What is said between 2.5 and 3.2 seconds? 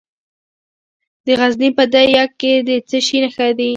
د څه شي